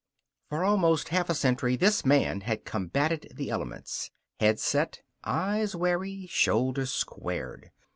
For 0.49 0.63
almost 0.63 1.09
half 1.09 1.29
a 1.29 1.35
century 1.35 1.75
this 1.75 2.03
man 2.03 2.41
had 2.41 2.65
combated 2.65 3.33
the 3.35 3.51
elements, 3.51 4.09
head 4.39 4.59
set, 4.59 5.01
eyes 5.23 5.75
wary, 5.75 6.25
shoulders 6.25 6.91
squared. 6.91 7.69